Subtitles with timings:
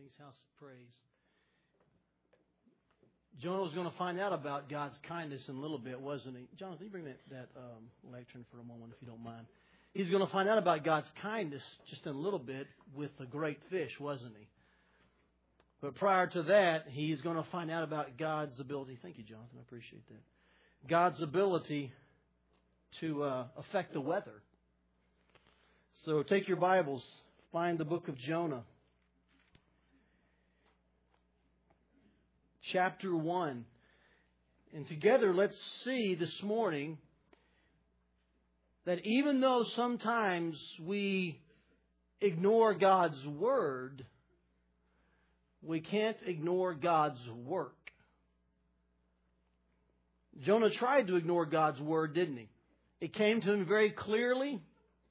[0.00, 0.96] King's House of Praise.
[3.38, 6.48] Jonah was going to find out about God's kindness in a little bit, wasn't he?
[6.58, 9.44] Jonathan, you bring that, that um, lectern for a moment, if you don't mind.
[9.92, 11.60] He's going to find out about God's kindness
[11.90, 12.66] just in a little bit
[12.96, 14.48] with the great fish, wasn't he?
[15.82, 18.98] But prior to that, he's going to find out about God's ability.
[19.02, 19.58] Thank you, Jonathan.
[19.58, 20.88] I appreciate that.
[20.88, 21.92] God's ability
[23.00, 24.40] to uh, affect the weather.
[26.06, 27.04] So take your Bibles,
[27.52, 28.62] find the book of Jonah.
[32.72, 33.64] Chapter 1.
[34.74, 36.98] And together, let's see this morning
[38.86, 41.40] that even though sometimes we
[42.20, 44.04] ignore God's Word,
[45.62, 47.74] we can't ignore God's work.
[50.44, 52.48] Jonah tried to ignore God's Word, didn't he?
[53.00, 54.62] It came to him very clearly,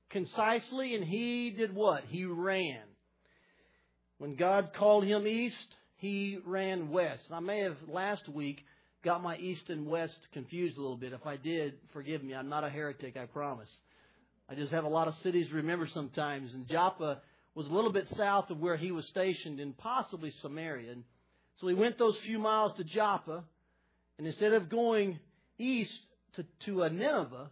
[0.09, 2.03] concisely, and he did what?
[2.07, 2.81] He ran.
[4.17, 5.55] When God called him east,
[5.99, 7.23] he ran west.
[7.31, 8.63] I may have last week
[9.03, 11.13] got my east and west confused a little bit.
[11.13, 12.33] If I did, forgive me.
[12.33, 13.69] I'm not a heretic, I promise.
[14.49, 16.53] I just have a lot of cities to remember sometimes.
[16.53, 17.21] And Joppa
[17.53, 20.93] was a little bit south of where he was stationed in possibly Samaria.
[20.93, 21.03] And
[21.59, 23.43] so he went those few miles to Joppa,
[24.17, 25.19] and instead of going
[25.57, 25.91] east
[26.35, 27.51] to, to uh, Nineveh,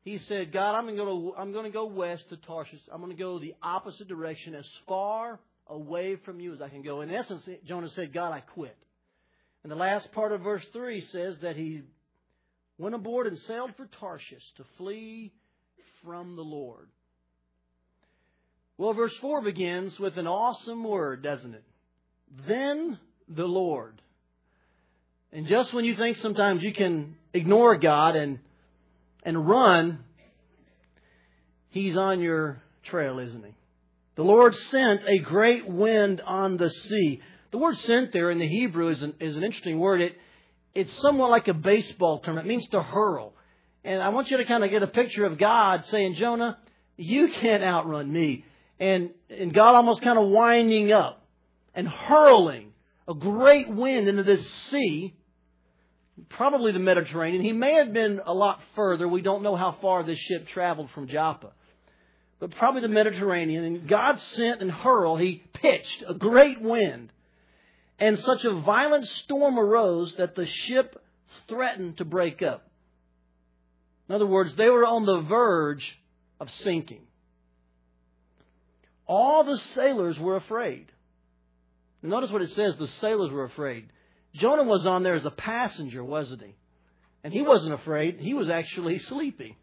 [0.00, 2.80] he said, God, I'm going, to I'm going to go west to Tarshish.
[2.90, 5.38] I'm going to go the opposite direction as far
[5.68, 7.00] away from you as I can go.
[7.00, 8.76] In essence, Jonah said, God, I quit.
[9.62, 11.82] And the last part of verse 3 says that he
[12.78, 15.32] went aboard and sailed for Tarshish to flee
[16.04, 16.88] from the Lord.
[18.78, 21.64] Well, verse 4 begins with an awesome word, doesn't it?
[22.46, 24.00] Then the Lord.
[25.32, 28.38] And just when you think sometimes you can ignore God and,
[29.22, 29.98] and run,
[31.70, 33.55] He's on your trail, isn't He?
[34.16, 37.20] The Lord sent a great wind on the sea.
[37.50, 40.00] The word sent there in the Hebrew is an, is an interesting word.
[40.00, 40.16] It,
[40.74, 42.38] it's somewhat like a baseball term.
[42.38, 43.34] It means to hurl.
[43.84, 46.58] And I want you to kind of get a picture of God saying, Jonah,
[46.96, 48.46] you can't outrun me.
[48.80, 51.22] And, and God almost kind of winding up
[51.74, 52.72] and hurling
[53.06, 55.14] a great wind into this sea,
[56.30, 57.44] probably the Mediterranean.
[57.44, 59.06] He may have been a lot further.
[59.06, 61.52] We don't know how far this ship traveled from Joppa
[62.38, 63.64] but probably the Mediterranean.
[63.64, 67.12] And God sent and hurled, He pitched a great wind.
[67.98, 71.02] And such a violent storm arose that the ship
[71.48, 72.68] threatened to break up.
[74.08, 75.98] In other words, they were on the verge
[76.38, 77.02] of sinking.
[79.06, 80.92] All the sailors were afraid.
[82.02, 83.88] Notice what it says the sailors were afraid.
[84.34, 86.54] Jonah was on there as a passenger, wasn't he?
[87.24, 89.56] And he wasn't afraid, he was actually sleeping.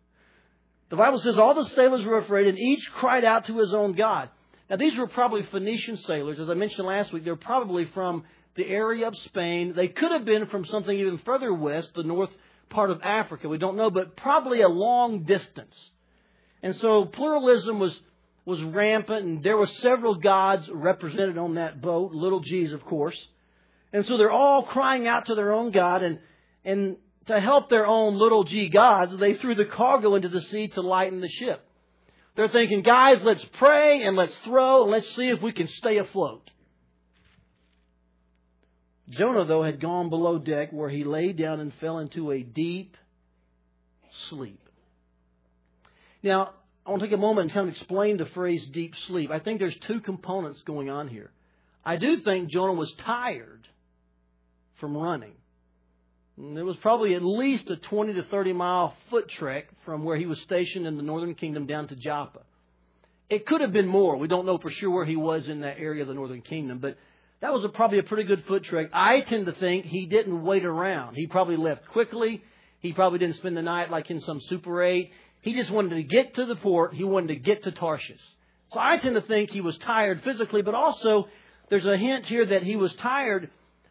[0.93, 3.93] The Bible says all the sailors were afraid and each cried out to his own
[3.93, 4.29] God.
[4.69, 6.39] Now, these were probably Phoenician sailors.
[6.39, 9.73] As I mentioned last week, they're probably from the area of Spain.
[9.75, 12.29] They could have been from something even further west, the north
[12.69, 13.49] part of Africa.
[13.49, 15.75] We don't know, but probably a long distance.
[16.61, 17.99] And so pluralism was,
[18.45, 23.19] was rampant, and there were several gods represented on that boat, little g's, of course.
[23.91, 26.19] And so they're all crying out to their own God, and,
[26.63, 26.97] and
[27.27, 30.81] to help their own little g gods, they threw the cargo into the sea to
[30.81, 31.65] lighten the ship.
[32.35, 35.97] They're thinking, guys, let's pray and let's throw and let's see if we can stay
[35.97, 36.49] afloat.
[39.09, 42.97] Jonah, though, had gone below deck where he lay down and fell into a deep
[44.29, 44.59] sleep.
[46.23, 46.53] Now,
[46.85, 49.29] I want to take a moment and kind of explain the phrase deep sleep.
[49.29, 51.31] I think there's two components going on here.
[51.85, 53.67] I do think Jonah was tired
[54.75, 55.33] from running.
[56.39, 60.17] Mm, it was probably at least a 20 to 30 mile foot trek from where
[60.17, 62.41] he was stationed in the northern kingdom down to Joppa.
[63.29, 64.17] It could have been more.
[64.17, 66.79] We don't know for sure where he was in that area of the northern kingdom,
[66.79, 66.97] but
[67.41, 68.89] that was a, probably a pretty good foot trek.
[68.93, 71.15] I tend to think he didn't wait around.
[71.15, 72.43] He probably left quickly.
[72.79, 75.11] He probably didn't spend the night like in some Super 8.
[75.41, 76.93] He just wanted to get to the port.
[76.93, 78.21] He wanted to get to Tarshish.
[78.71, 81.27] So I tend to think he was tired physically, but also
[81.69, 83.49] there's a hint here that he was tired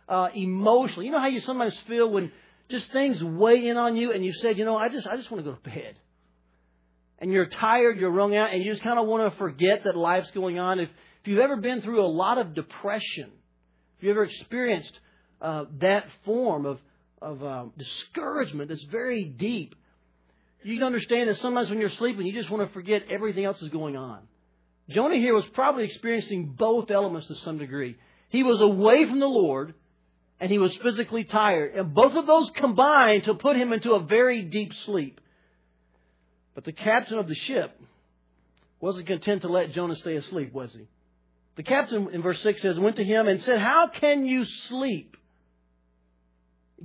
[0.09, 1.07] uh, emotionally.
[1.07, 2.33] You know how you sometimes feel when
[2.69, 5.31] just things weigh in on you and you said, you know, I just, I just
[5.31, 5.99] want to go to bed.
[7.19, 9.97] And you're tired, you're wrung out, and you just kind of want to forget that
[9.97, 10.81] life's going on.
[10.81, 10.89] If,
[11.21, 13.31] if you've ever been through a lot of depression,
[13.97, 14.99] if you've ever experienced
[15.41, 16.81] uh, that form of,
[17.21, 19.77] of um, discouragement that's very deep,
[20.65, 23.61] you can understand that sometimes when you're sleeping, you just want to forget everything else
[23.63, 24.21] is going on.
[24.89, 27.97] Jonah here was probably experiencing both elements to some degree.
[28.31, 29.75] He was away from the Lord,
[30.43, 31.77] and he was physically tired.
[31.77, 35.21] And both of those combined to put him into a very deep sleep.
[36.57, 37.81] But the captain of the ship
[38.81, 40.89] wasn't content to let Jonah stay asleep, was he?
[41.55, 45.17] The captain in verse 6 says, went to him and said, How can you sleep?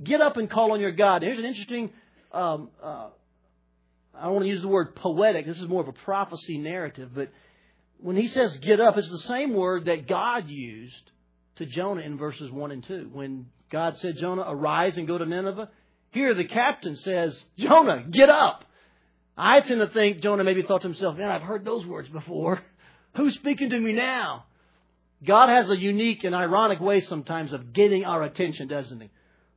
[0.00, 1.22] Get up and call on your God.
[1.22, 1.90] Here's an interesting,
[2.30, 3.08] um, uh,
[4.14, 5.46] I don't want to use the word poetic.
[5.46, 7.10] This is more of a prophecy narrative.
[7.12, 7.32] But
[7.96, 11.10] when he says get up, it's the same word that God used
[11.58, 13.10] to Jonah in verses 1 and 2.
[13.12, 15.68] When God said, Jonah, arise and go to Nineveh.
[16.10, 18.64] Here the captain says, Jonah, get up.
[19.36, 22.60] I tend to think Jonah maybe thought to himself, man, I've heard those words before.
[23.16, 24.44] Who's speaking to me now?
[25.24, 29.10] God has a unique and ironic way sometimes of getting our attention, doesn't he?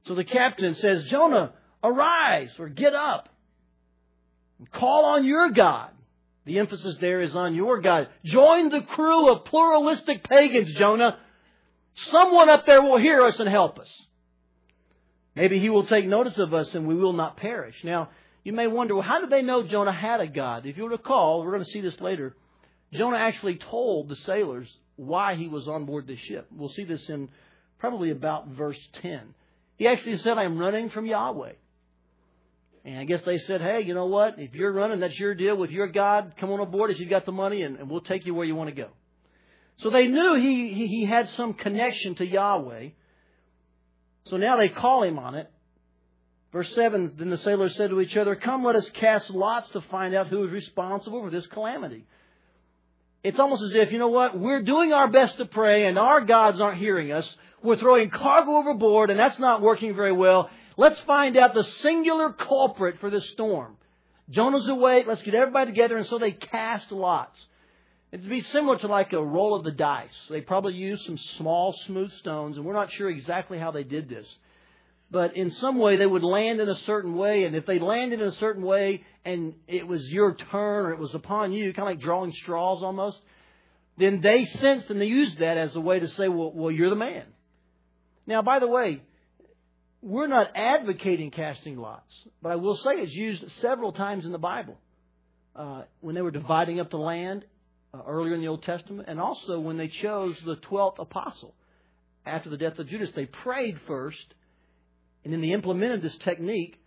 [0.05, 1.53] So the captain says, Jonah,
[1.83, 3.29] arise or get up.
[4.59, 5.91] And call on your God.
[6.45, 8.09] The emphasis there is on your God.
[8.23, 11.19] Join the crew of pluralistic pagans, Jonah.
[11.95, 13.89] Someone up there will hear us and help us.
[15.35, 17.75] Maybe he will take notice of us and we will not perish.
[17.83, 18.09] Now,
[18.43, 20.65] you may wonder, well, how did they know Jonah had a God?
[20.65, 22.35] If you recall, we're going to see this later.
[22.93, 26.47] Jonah actually told the sailors why he was on board the ship.
[26.51, 27.29] We'll see this in
[27.79, 29.33] probably about verse 10.
[29.77, 31.53] He actually said, I'm running from Yahweh.
[32.83, 34.39] And I guess they said, hey, you know what?
[34.39, 36.33] If you're running, that's your deal with your God.
[36.39, 38.55] Come on aboard if you've got the money, and, and we'll take you where you
[38.55, 38.89] want to go.
[39.77, 42.89] So they knew he, he, he had some connection to Yahweh.
[44.25, 45.51] So now they call him on it.
[46.51, 49.81] Verse 7 Then the sailors said to each other, Come, let us cast lots to
[49.81, 52.05] find out who is responsible for this calamity.
[53.23, 56.21] It's almost as if, you know what, we're doing our best to pray and our
[56.21, 57.35] gods aren't hearing us.
[57.61, 60.49] We're throwing cargo overboard and that's not working very well.
[60.75, 63.77] Let's find out the singular culprit for this storm.
[64.31, 65.03] Jonah's away.
[65.03, 65.97] Let's get everybody together.
[65.97, 67.37] And so they cast lots.
[68.11, 70.09] It'd be similar to like a roll of the dice.
[70.29, 74.09] They probably used some small, smooth stones, and we're not sure exactly how they did
[74.09, 74.27] this.
[75.09, 78.21] But in some way, they would land in a certain way, and if they landed
[78.21, 81.87] in a certain way and it was your turn or it was upon you, kind
[81.87, 83.21] of like drawing straws almost,
[83.97, 86.89] then they sensed and they used that as a way to say, well, well you're
[86.89, 87.25] the man.
[88.25, 89.01] Now, by the way,
[90.01, 92.11] we're not advocating casting lots,
[92.41, 94.77] but I will say it's used several times in the Bible.
[95.53, 97.45] Uh, when they were dividing up the land
[97.93, 101.53] uh, earlier in the Old Testament, and also when they chose the 12th apostle.
[102.25, 104.33] After the death of Judas, they prayed first,
[105.23, 106.79] and then they implemented this technique,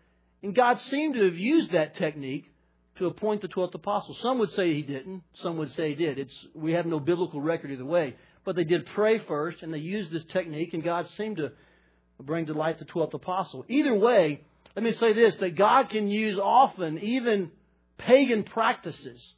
[0.42, 2.50] and God seemed to have used that technique
[2.96, 4.14] to appoint the 12th apostle.
[4.14, 6.18] Some would say he didn't, some would say he did.
[6.18, 8.14] It's, we have no biblical record either way.
[8.44, 11.52] But they did pray first, and they used this technique, and God seemed to
[12.20, 13.64] bring to light the 12th apostle.
[13.68, 14.42] Either way,
[14.76, 17.50] let me say this that God can use often even
[17.98, 19.34] pagan practices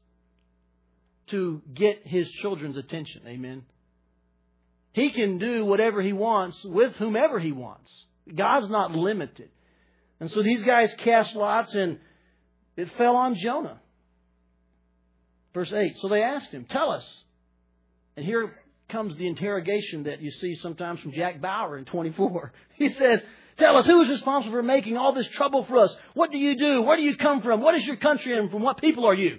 [1.28, 3.22] to get his children's attention.
[3.26, 3.64] Amen.
[4.92, 7.90] He can do whatever he wants with whomever he wants.
[8.34, 9.50] God's not limited.
[10.20, 11.98] And so these guys cast lots and
[12.76, 13.80] it fell on Jonah.
[15.52, 15.98] Verse 8.
[15.98, 17.04] So they asked him, Tell us.
[18.16, 18.54] And here
[18.88, 22.52] comes the interrogation that you see sometimes from Jack Bauer in 24.
[22.76, 23.22] He says,
[23.56, 25.96] Tell us who is responsible for making all this trouble for us?
[26.14, 26.82] What do you do?
[26.82, 27.62] Where do you come from?
[27.62, 29.38] What is your country and from what people are you?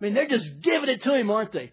[0.00, 1.72] I mean, they're just giving it to him, aren't they?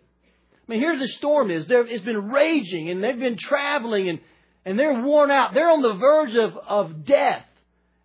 [0.67, 1.67] I mean, here's the storm is.
[1.67, 4.19] There, it's been raging and they've been traveling and,
[4.65, 5.53] and they're worn out.
[5.53, 7.45] They're on the verge of, of death.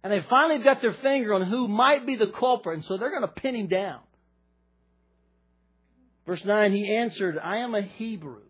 [0.03, 3.11] And they finally got their finger on who might be the culprit, and so they're
[3.11, 4.01] going to pin him down.
[6.27, 8.41] Verse 9, he answered, I am a Hebrew.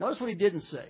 [0.00, 0.86] Notice what he didn't say.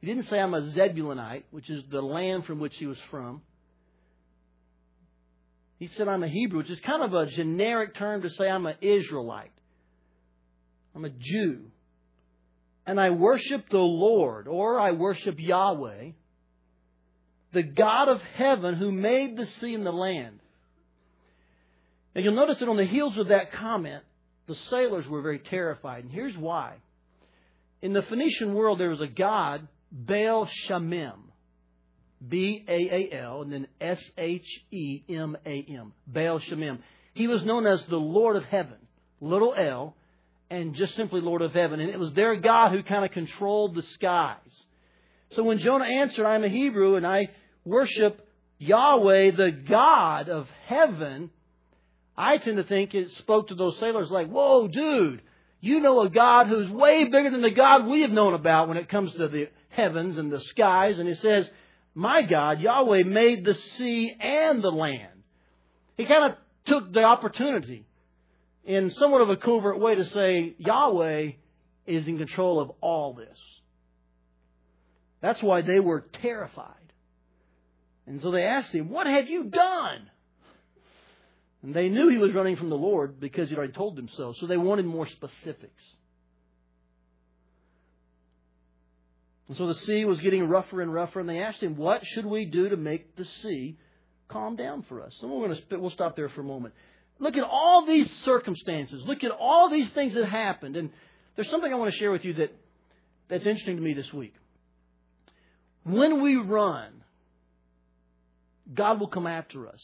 [0.00, 3.40] He didn't say, I'm a Zebulonite, which is the land from which he was from.
[5.84, 8.64] He said, I'm a Hebrew, which is kind of a generic term to say I'm
[8.64, 9.52] an Israelite.
[10.96, 11.66] I'm a Jew.
[12.86, 16.12] And I worship the Lord, or I worship Yahweh,
[17.52, 20.40] the God of heaven who made the sea and the land.
[22.14, 24.04] And you'll notice that on the heels of that comment,
[24.46, 26.04] the sailors were very terrified.
[26.04, 26.76] And here's why.
[27.82, 31.18] In the Phoenician world, there was a god, Baal Shamim.
[32.28, 35.92] B A A L and then S H E M A M.
[36.06, 36.78] Baal Shemim.
[37.14, 38.78] He was known as the Lord of Heaven,
[39.20, 39.94] little L,
[40.50, 41.80] and just simply Lord of Heaven.
[41.80, 44.38] And it was their God who kind of controlled the skies.
[45.32, 47.28] So when Jonah answered, I'm a Hebrew and I
[47.64, 48.26] worship
[48.58, 51.30] Yahweh, the God of heaven,
[52.16, 55.22] I tend to think it spoke to those sailors like, whoa, dude,
[55.60, 58.76] you know a God who's way bigger than the God we have known about when
[58.76, 60.98] it comes to the heavens and the skies.
[60.98, 61.50] And he says,
[61.94, 65.22] my God, Yahweh, made the sea and the land.
[65.96, 66.36] He kind of
[66.66, 67.86] took the opportunity
[68.64, 71.32] in somewhat of a covert way to say, Yahweh
[71.86, 73.38] is in control of all this.
[75.20, 76.74] That's why they were terrified.
[78.06, 80.10] And so they asked him, What have you done?
[81.62, 84.34] And they knew he was running from the Lord because he'd already told them so.
[84.34, 85.82] So they wanted more specifics.
[89.48, 92.24] And so the sea was getting rougher and rougher, and they asked him, What should
[92.24, 93.76] we do to make the sea
[94.28, 95.14] calm down for us?
[95.20, 96.74] And we're going to, we'll stop there for a moment.
[97.18, 99.02] Look at all these circumstances.
[99.06, 100.76] Look at all these things that happened.
[100.76, 100.90] And
[101.36, 102.56] there's something I want to share with you that,
[103.28, 104.34] that's interesting to me this week.
[105.84, 107.04] When we run,
[108.72, 109.80] God will come after us.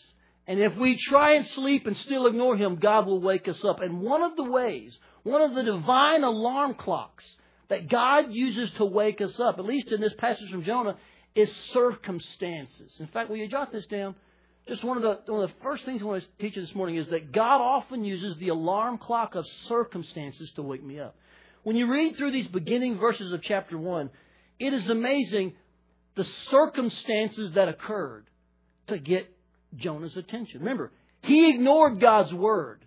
[0.47, 3.81] And if we try and sleep and still ignore Him, God will wake us up.
[3.81, 7.25] And one of the ways, one of the divine alarm clocks
[7.71, 10.97] that God uses to wake us up, at least in this passage from Jonah,
[11.37, 12.97] is circumstances.
[12.99, 14.17] In fact, will you jot this down?
[14.69, 16.75] Just one of the one of the first things I want to teach you this
[16.75, 21.17] morning is that God often uses the alarm clock of circumstances to wake me up.
[21.63, 24.11] When you read through these beginning verses of chapter one,
[24.59, 25.55] it is amazing
[26.17, 28.27] the circumstances that occurred
[28.89, 29.33] to get
[29.77, 30.61] Jonah's attention.
[30.61, 30.91] Remember,
[31.23, 32.85] he ignored God's word,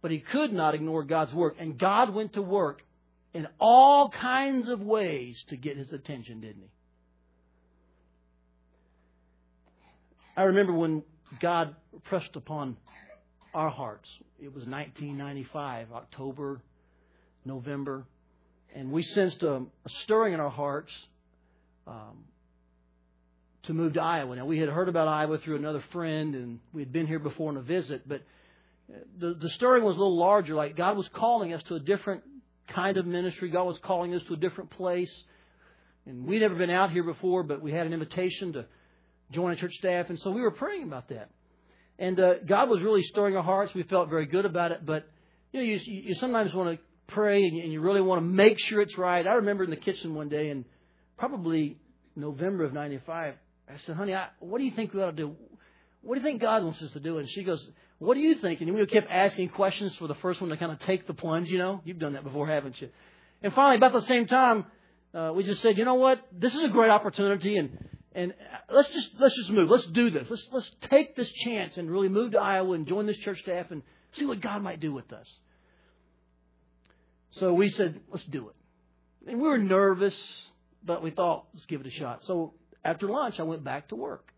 [0.00, 1.56] but he could not ignore God's work.
[1.58, 2.82] And God went to work
[3.38, 6.70] in all kinds of ways to get his attention, didn't he?
[10.36, 11.04] I remember when
[11.38, 12.76] God pressed upon
[13.54, 14.08] our hearts.
[14.40, 16.60] It was 1995, October,
[17.44, 18.06] November,
[18.74, 20.92] and we sensed a, a stirring in our hearts
[21.86, 22.24] um,
[23.62, 24.34] to move to Iowa.
[24.34, 27.50] Now, we had heard about Iowa through another friend, and we had been here before
[27.50, 28.22] on a visit, but
[29.16, 30.56] the, the stirring was a little larger.
[30.56, 32.24] Like God was calling us to a different
[32.68, 33.50] kind of ministry.
[33.50, 35.12] God was calling us to a different place.
[36.06, 38.66] And we'd never been out here before, but we had an invitation to
[39.30, 41.30] join a church staff, and so we were praying about that.
[41.98, 43.74] And uh, God was really stirring our hearts.
[43.74, 45.06] We felt very good about it, but
[45.52, 48.26] you know, you, you sometimes want to pray and you, and you really want to
[48.26, 49.26] make sure it's right.
[49.26, 50.64] I remember in the kitchen one day, in
[51.16, 51.78] probably
[52.14, 53.34] November of '95,
[53.68, 55.36] I said, "Honey, I, what do you think we ought to do?
[56.02, 57.66] What do you think God wants us to do?" And she goes,
[57.98, 60.72] "What do you think?" And we kept asking questions for the first one to kind
[60.72, 61.48] of take the plunge.
[61.48, 62.90] You know, you've done that before, haven't you?
[63.42, 64.66] And finally, about the same time,
[65.14, 66.20] uh, we just said, "You know what?
[66.32, 67.78] This is a great opportunity, and
[68.14, 68.34] and
[68.70, 69.68] let's just let's just move.
[69.68, 70.28] Let's do this.
[70.28, 73.70] Let's let's take this chance and really move to Iowa and join this church staff
[73.70, 75.28] and see what God might do with us."
[77.32, 78.54] So we said, "Let's do it."
[79.30, 80.16] And we were nervous,
[80.84, 83.96] but we thought, "Let's give it a shot." So after lunch, I went back to
[83.96, 84.32] work.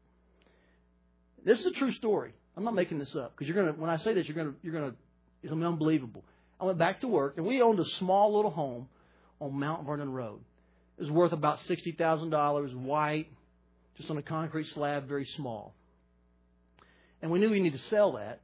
[1.45, 2.33] This is a true story.
[2.57, 3.76] I'm not making this up because you're gonna.
[3.78, 4.54] When I say this, you're gonna.
[4.62, 4.95] You're gonna.
[5.42, 6.25] It's unbelievable.
[6.61, 8.88] I went back to work, and we owned a small little home
[9.40, 10.40] on Mount Vernon Road.
[10.99, 13.28] It was worth about sixty thousand dollars, white,
[13.97, 15.75] just on a concrete slab, very small.
[17.23, 18.40] And we knew we needed to sell that.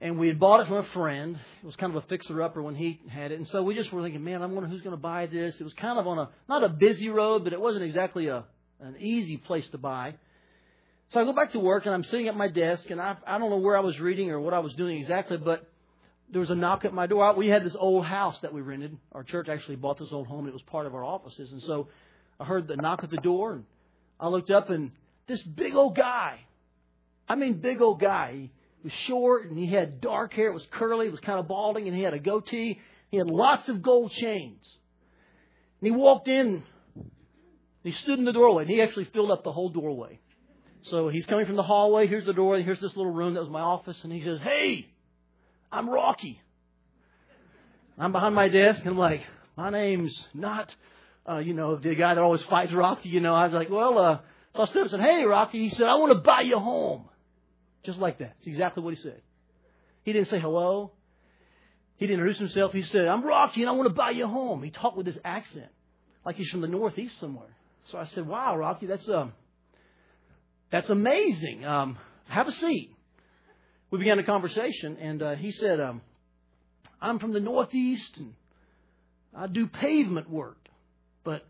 [0.00, 1.38] And we had bought it from a friend.
[1.62, 3.38] It was kind of a fixer upper when he had it.
[3.38, 5.54] And so we just were thinking, man, I wonder who's going to buy this.
[5.58, 8.44] It was kind of on a, not a busy road, but it wasn't exactly a,
[8.80, 10.14] an easy place to buy.
[11.10, 13.38] So I go back to work and I'm sitting at my desk and I, I
[13.38, 15.68] don't know where I was reading or what I was doing exactly, but
[16.30, 17.32] there was a knock at my door.
[17.34, 18.96] We had this old house that we rented.
[19.12, 20.48] Our church actually bought this old home.
[20.48, 21.52] It was part of our offices.
[21.52, 21.88] And so
[22.40, 23.64] I heard the knock at the door and
[24.18, 24.90] I looked up and
[25.26, 26.40] this big old guy,
[27.28, 28.50] I mean big old guy, he
[28.82, 30.48] was short and he had dark hair.
[30.48, 31.06] It was curly.
[31.06, 32.80] It was kind of balding and he had a goatee.
[33.10, 34.66] He had lots of gold chains.
[35.80, 36.64] And he walked in.
[37.82, 40.18] He stood in the doorway and he actually filled up the whole doorway.
[40.84, 42.06] So he's coming from the hallway.
[42.06, 42.56] Here's the door.
[42.56, 43.98] And Here's this little room that was my office.
[44.04, 44.88] And he says, Hey,
[45.72, 46.40] I'm Rocky.
[47.98, 49.22] I'm behind my desk and I'm like,
[49.56, 50.74] My name's not
[51.28, 53.98] uh, you know, the guy that always fights Rocky, you know, I was like, well,
[53.98, 54.18] uh,
[54.54, 55.68] so I stood up and said, hey, Rocky.
[55.68, 57.08] He said, I want to buy you home.
[57.84, 58.34] Just like that.
[58.38, 59.20] It's exactly what he said.
[60.02, 60.92] He didn't say hello.
[61.96, 62.72] He didn't introduce himself.
[62.72, 64.62] He said, I'm Rocky and I want to buy you home.
[64.62, 65.68] He talked with this accent,
[66.24, 67.56] like he's from the Northeast somewhere.
[67.90, 69.32] So I said, wow, Rocky, that's, um,
[70.74, 71.64] that's amazing.
[71.64, 72.90] Um, have a seat.
[73.92, 76.02] We began a conversation and, uh, he said, um,
[77.00, 78.34] I'm from the Northeast and
[79.36, 80.56] I do pavement work.
[81.22, 81.46] But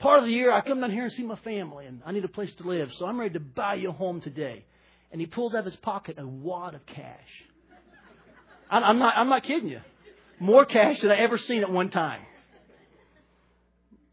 [0.00, 2.24] part of the year, I come down here and see my family, and I need
[2.24, 4.64] a place to live, so I'm ready to buy you a home today.
[5.12, 7.44] And he pulls out of his pocket a wad of cash.
[8.68, 9.82] I'm not, I'm not kidding you.
[10.40, 12.22] More cash than I ever seen at one time.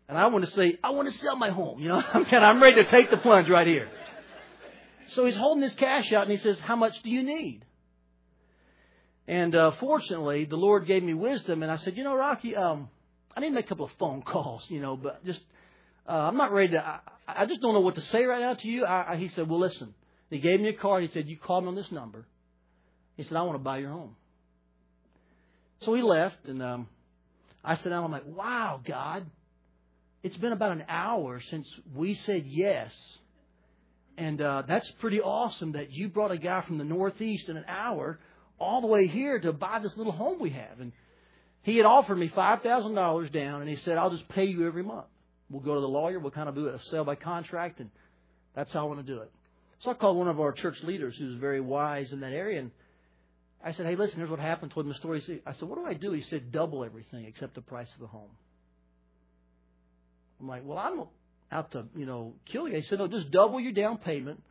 [0.08, 1.80] And I want to say, I want to sell my home.
[1.80, 3.90] You know, I'm I'm ready to take the plunge right here.
[5.12, 7.66] So he's holding his cash out and he says, How much do you need?
[9.28, 12.90] And uh, fortunately, the Lord gave me wisdom, and I said, You know, Rocky, um,
[13.36, 15.42] I need to make a couple of phone calls, you know, but just
[16.08, 16.86] uh, I'm not ready to.
[16.86, 18.86] I, I just don't know what to say right now to you.
[18.86, 19.94] I, I, he said, "Well, listen."
[20.30, 21.04] He gave me a card.
[21.04, 22.26] He said, "You call me on this number."
[23.18, 24.16] He said, "I want to buy your home."
[25.82, 26.88] So he left, and um,
[27.64, 29.26] I said, "I'm like, wow, God,
[30.24, 32.94] it's been about an hour since we said yes."
[34.18, 37.66] And uh, that's pretty awesome that you brought a guy from the Northeast in an
[37.68, 38.20] hour
[38.60, 40.80] all the way here to buy this little home we have.
[40.80, 40.92] And
[41.64, 45.06] he had offered me $5,000 down, and he said, I'll just pay you every month.
[45.50, 46.20] we'll go to the lawyer.
[46.20, 47.90] We'll kind of do a sale by contract, and
[48.56, 49.32] that's how I want to do it.
[49.82, 52.72] So I called one of our church leaders who's very wise in that area, and
[53.64, 55.24] I said, "Hey, listen, here's what happened." Told him the story.
[55.46, 58.08] I said, "What do I do?" He said, "Double everything except the price of the
[58.08, 58.30] home."
[60.40, 60.98] I'm like, "Well, I'm
[61.52, 64.42] out to you know kill you." He said, "No, just double your down payment,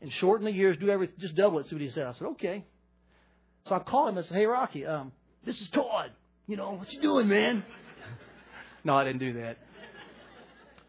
[0.00, 0.76] and shorten the years.
[0.76, 1.16] Do everything.
[1.18, 2.06] Just double it." See what he said.
[2.06, 2.64] I said, "Okay."
[3.68, 4.18] So I called him.
[4.18, 5.12] I said, "Hey, Rocky, um,
[5.44, 6.12] this is Todd.
[6.46, 7.64] You know what you doing, man?"
[8.84, 9.58] no, I didn't do that.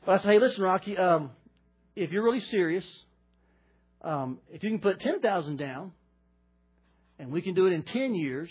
[0.06, 0.98] But I said, "Hey, listen, Rocky.
[0.98, 1.32] Um,
[1.96, 2.86] if you're really serious,
[4.02, 5.94] um, if you can put ten thousand down."
[7.22, 8.50] and we can do it in 10 years,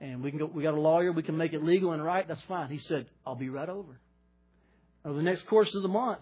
[0.00, 2.26] and we can go, we got a lawyer, we can make it legal and right,
[2.26, 2.70] that's fine.
[2.70, 4.00] He said, I'll be right over.
[5.04, 6.20] Over the next course of the month,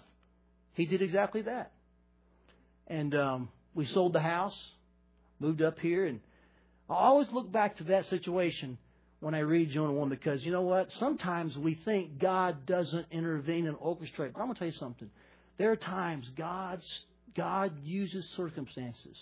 [0.75, 1.73] he did exactly that.
[2.87, 4.56] And um, we sold the house,
[5.40, 6.20] moved up here, and
[6.88, 8.78] I always look back to that situation
[9.20, 10.90] when I read Jonah 1 because you know what?
[10.99, 14.32] Sometimes we think God doesn't intervene and orchestrate.
[14.32, 15.11] But I'm going to tell you something.
[15.58, 16.87] There are times God's,
[17.37, 19.18] God uses circumstances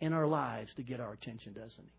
[0.00, 1.90] in our lives to get our attention, doesn't he?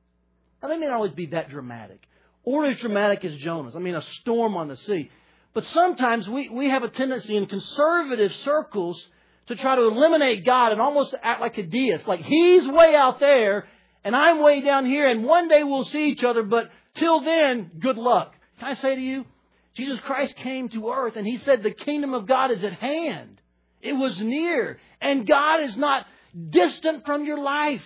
[0.61, 2.01] Now, they may not always be that dramatic
[2.43, 3.75] or as dramatic as Jonah's.
[3.75, 5.11] I mean, a storm on the sea.
[5.59, 9.05] But sometimes we, we have a tendency in conservative circles
[9.47, 12.07] to try to eliminate God and almost act like a deist.
[12.07, 13.67] Like he's way out there
[14.05, 17.71] and I'm way down here and one day we'll see each other, but till then,
[17.77, 18.35] good luck.
[18.59, 19.25] Can I say to you,
[19.73, 23.41] Jesus Christ came to earth and he said the kingdom of God is at hand.
[23.81, 24.79] It was near.
[25.01, 26.07] And God is not
[26.49, 27.83] distant from your life.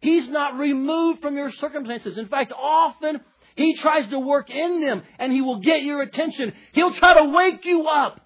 [0.00, 2.18] He's not removed from your circumstances.
[2.18, 3.20] In fact, often
[3.56, 6.52] He tries to work in them and He will get your attention.
[6.72, 8.20] He'll try to wake you up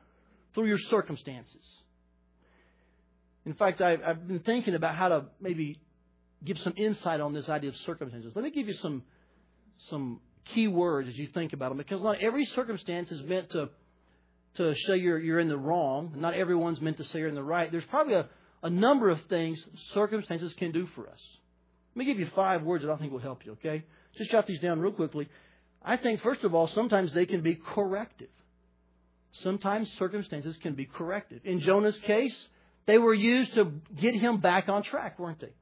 [0.55, 1.63] through your circumstances.
[3.47, 5.81] In fact, I've been thinking about how to maybe
[6.45, 8.33] give some insight on this idea of circumstances.
[8.35, 9.03] Let me give you some,
[9.89, 13.71] some key words as you think about them because not every circumstance is meant to,
[14.57, 16.15] to show you're, you're in the wrong.
[16.17, 17.71] Not everyone's meant to say you're in the right.
[17.71, 18.29] There's probably a,
[18.63, 19.63] a number of things
[19.95, 21.21] circumstances can do for us.
[21.95, 23.85] Let me give you five words that I think will help you, okay?
[24.17, 25.29] Just jot these down real quickly.
[25.83, 28.29] I think, first of all, sometimes they can be corrective.
[29.43, 31.41] Sometimes circumstances can be corrective.
[31.45, 32.37] In Jonah's case,
[32.87, 35.53] they were used to get him back on track, weren't they?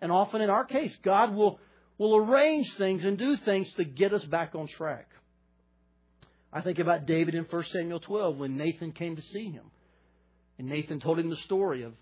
[0.00, 1.58] And often in our case, God will,
[1.98, 5.08] will arrange things and do things to get us back on track.
[6.52, 9.64] I think about David in 1 Samuel 12 when Nathan came to see him.
[10.58, 11.94] And Nathan told him the story of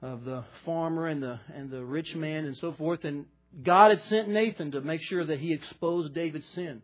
[0.00, 3.04] of the farmer and the and the rich man and so forth.
[3.04, 3.26] And
[3.62, 6.82] God had sent Nathan to make sure that he exposed David's sin.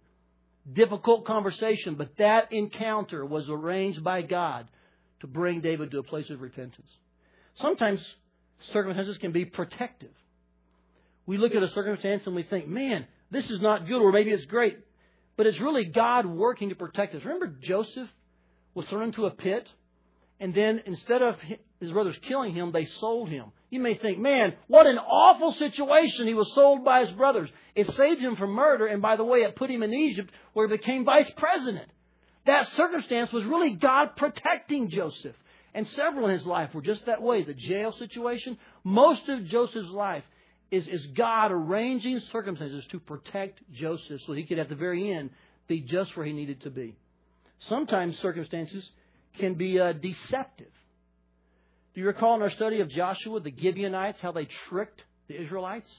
[0.73, 4.67] Difficult conversation, but that encounter was arranged by God
[5.21, 6.91] to bring David to a place of repentance.
[7.57, 8.05] Sometimes
[8.73, 10.11] circumstances can be protective.
[11.27, 14.31] We look at a circumstance and we think, man, this is not good, or maybe
[14.31, 14.79] it's great.
[15.37, 17.25] But it's really God working to protect us.
[17.25, 18.09] Remember Joseph
[18.75, 19.69] was thrown into a pit,
[20.41, 21.37] and then instead of
[21.81, 23.53] his brothers killing him, they sold him.
[23.75, 26.29] You may think, man, what an awful situation.
[26.29, 27.51] He was sold by his brothers.
[27.75, 30.69] It saved him from murder, and by the way, it put him in Egypt where
[30.69, 31.91] he became vice president.
[32.47, 35.35] That circumstance was really God protecting Joseph.
[35.75, 37.43] And several in his life were just that way.
[37.43, 40.23] The jail situation, most of Joseph's life
[40.71, 45.31] is, is God arranging circumstances to protect Joseph so he could at the very end
[45.67, 46.95] be just where he needed to be.
[47.59, 48.89] Sometimes circumstances
[49.37, 50.71] can be uh, deceptive.
[51.95, 55.91] Do you recall in our study of Joshua, the Gibeonites, how they tricked the Israelites?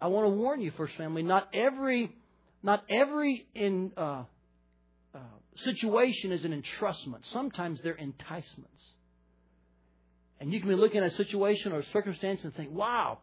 [0.00, 2.12] I want to warn you, First Family, not every,
[2.64, 4.24] not every in, uh,
[5.14, 5.18] uh,
[5.56, 7.20] situation is an entrustment.
[7.32, 8.92] Sometimes they're enticements.
[10.40, 13.18] And you can be looking at a situation or a circumstance and think, wow,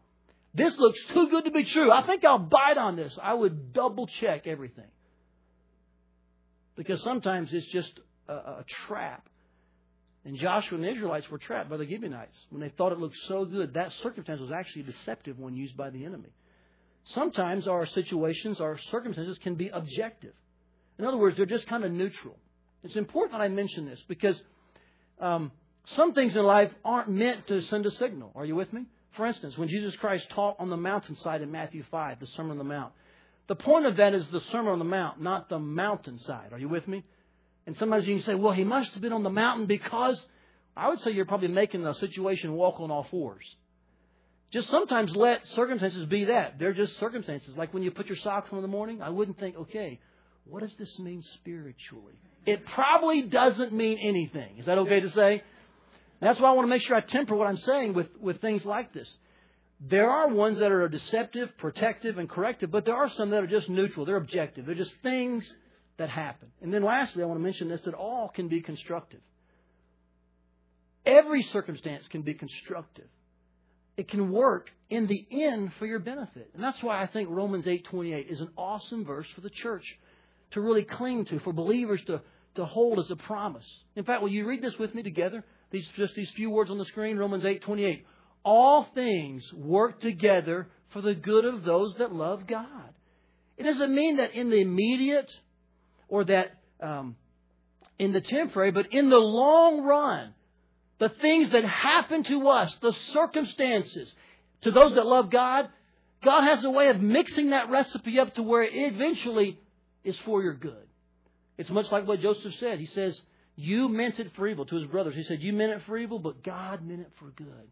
[0.54, 1.90] this looks too good to be true.
[1.90, 3.16] I think I'll bite on this.
[3.22, 4.88] I would double check everything.
[6.74, 7.92] Because sometimes it's just
[8.28, 9.26] a, a trap
[10.26, 12.34] and Joshua and the Israelites were trapped by the Gibeonites.
[12.50, 15.90] When they thought it looked so good, that circumstance was actually deceptive when used by
[15.90, 16.30] the enemy.
[17.14, 20.32] Sometimes our situations, our circumstances can be objective.
[20.98, 22.36] In other words, they're just kind of neutral.
[22.82, 24.40] It's important that I mention this because
[25.20, 25.52] um,
[25.94, 28.32] some things in life aren't meant to send a signal.
[28.34, 28.86] Are you with me?
[29.16, 32.58] For instance, when Jesus Christ taught on the mountainside in Matthew 5, the Sermon on
[32.58, 32.92] the Mount,
[33.46, 36.52] the point of that is the Sermon on the Mount, not the mountainside.
[36.52, 37.04] Are you with me?
[37.66, 40.24] And sometimes you can say, well, he must have been on the mountain because
[40.76, 43.44] I would say you're probably making the situation walk on all fours.
[44.52, 46.58] Just sometimes let circumstances be that.
[46.58, 47.56] They're just circumstances.
[47.56, 49.98] Like when you put your socks on in the morning, I wouldn't think, okay,
[50.44, 52.14] what does this mean spiritually?
[52.44, 54.58] It probably doesn't mean anything.
[54.58, 55.42] Is that okay to say?
[56.20, 58.64] That's why I want to make sure I temper what I'm saying with, with things
[58.64, 59.12] like this.
[59.80, 63.48] There are ones that are deceptive, protective, and corrective, but there are some that are
[63.48, 64.06] just neutral.
[64.06, 64.64] They're objective.
[64.64, 65.52] They're just things
[65.98, 66.48] that happen.
[66.60, 69.20] And then lastly, I want to mention this that all can be constructive.
[71.04, 73.06] Every circumstance can be constructive.
[73.96, 76.50] It can work in the end for your benefit.
[76.54, 79.98] And that's why I think Romans 8:28 is an awesome verse for the church
[80.50, 82.20] to really cling to, for believers to,
[82.56, 83.66] to hold as a promise.
[83.94, 85.44] In fact, will you read this with me together?
[85.70, 88.04] These just these few words on the screen, Romans 8:28.
[88.44, 92.94] All things work together for the good of those that love God.
[93.56, 95.32] It doesn't mean that in the immediate
[96.08, 97.16] or that um,
[97.98, 100.34] in the temporary, but in the long run,
[100.98, 104.14] the things that happen to us, the circumstances,
[104.62, 105.68] to those that love God,
[106.22, 109.58] God has a way of mixing that recipe up to where it eventually
[110.04, 110.86] is for your good.
[111.58, 112.78] It's much like what Joseph said.
[112.78, 113.20] He says,
[113.54, 115.14] You meant it for evil to his brothers.
[115.14, 117.68] He said, You meant it for evil, but God meant it for good.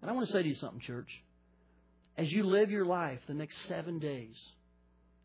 [0.00, 1.22] And I want to say to you something, church.
[2.16, 4.36] As you live your life the next seven days,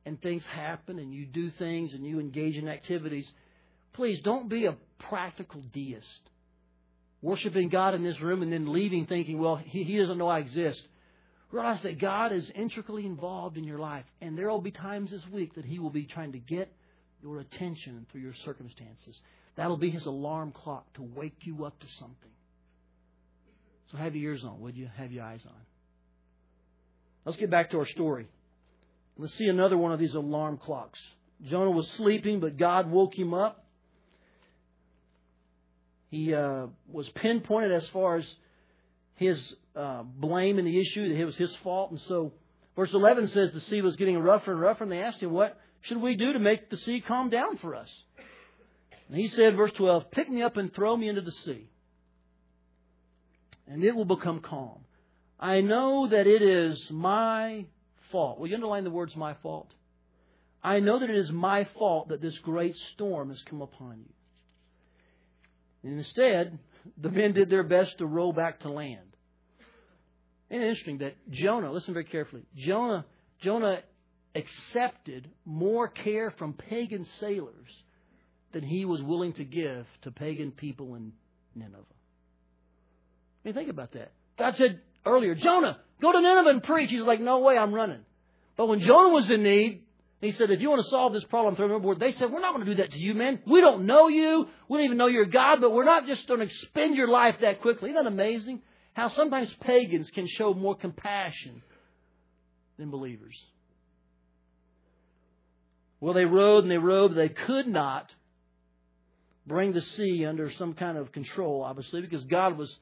[0.05, 3.27] and things happen, and you do things, and you engage in activities,
[3.93, 6.29] please don't be a practical deist
[7.23, 10.39] worshiping God in this room and then leaving thinking, well, he, he doesn't know I
[10.39, 10.83] exist.
[11.51, 15.21] Realize that God is intricately involved in your life, and there will be times this
[15.31, 16.73] week that He will be trying to get
[17.21, 19.21] your attention through your circumstances.
[19.55, 22.31] That'll be His alarm clock to wake you up to something.
[23.91, 24.89] So have your ears on, would you?
[24.97, 25.53] Have your eyes on.
[27.23, 28.27] Let's get back to our story.
[29.17, 30.99] Let's see another one of these alarm clocks.
[31.45, 33.63] Jonah was sleeping, but God woke him up
[36.13, 38.35] he uh, was pinpointed as far as
[39.15, 41.89] his uh, blame in the issue, that it was his fault.
[41.89, 42.33] And so,
[42.75, 45.59] verse 11 says the sea was getting rougher and rougher, and they asked him, What
[45.81, 47.91] should we do to make the sea calm down for us?
[49.07, 51.67] And he said, verse 12, Pick me up and throw me into the sea,
[53.67, 54.81] and it will become calm.
[55.39, 57.65] I know that it is my
[58.13, 58.39] fault.
[58.39, 59.69] Will you underline the words my fault?
[60.63, 64.13] I know that it is my fault that this great storm has come upon you.
[65.83, 66.57] And instead,
[66.97, 68.99] the men did their best to row back to land.
[70.49, 73.05] And interesting that Jonah, listen very carefully, Jonah,
[73.41, 73.81] Jonah
[74.35, 77.83] accepted more care from pagan sailors
[78.53, 81.11] than he was willing to give to pagan people in
[81.55, 81.77] Nineveh.
[83.43, 84.11] I mean, think about that.
[84.37, 86.89] God said earlier, Jonah, go to Nineveh and preach.
[86.89, 88.01] He's like, no way, I'm running.
[88.55, 89.81] But when Jonah was in need,
[90.21, 91.99] he said, if you want to solve this problem, throw overboard.
[91.99, 93.39] They said, we're not going to do that to you, man.
[93.45, 94.47] We don't know you.
[94.69, 97.35] We don't even know your God, but we're not just going to spend your life
[97.41, 97.89] that quickly.
[97.89, 98.61] Isn't that amazing?
[98.93, 101.61] How sometimes pagans can show more compassion
[102.77, 103.35] than believers.
[105.99, 108.09] Well, they rowed and they rowed, but they could not
[109.45, 112.73] bring the sea under some kind of control, obviously, because God was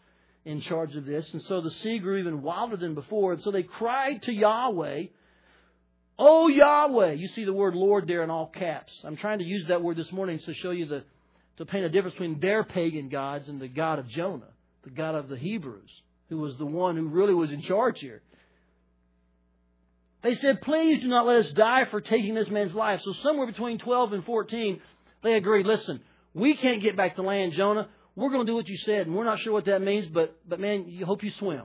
[0.45, 1.31] in charge of this.
[1.33, 3.33] And so the sea grew even wilder than before.
[3.33, 5.05] And so they cried to Yahweh
[6.23, 7.13] Oh Yahweh.
[7.13, 8.93] You see the word Lord there in all caps.
[9.03, 11.03] I'm trying to use that word this morning to show you the
[11.57, 14.51] to paint a difference between their pagan gods and the God of Jonah,
[14.83, 15.89] the God of the Hebrews,
[16.29, 18.21] who was the one who really was in charge here.
[20.21, 23.01] They said, Please do not let us die for taking this man's life.
[23.01, 24.79] So somewhere between 12 and 14,
[25.23, 26.01] they agreed, Listen,
[26.35, 27.89] we can't get back to land, Jonah.
[28.15, 30.37] We're going to do what you said, and we're not sure what that means, but,
[30.47, 31.63] but man, you hope you swim.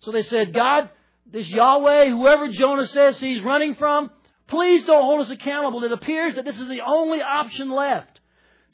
[0.00, 0.90] So they said, God,
[1.30, 4.10] this Yahweh, whoever Jonah says he's running from,
[4.48, 5.82] please don't hold us accountable.
[5.84, 8.20] It appears that this is the only option left.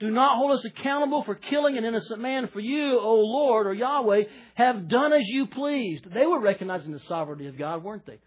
[0.01, 3.75] Do not hold us accountable for killing an innocent man, for you, O Lord, or
[3.75, 6.11] Yahweh, have done as you pleased.
[6.13, 8.19] They were recognizing the sovereignty of God, weren't they?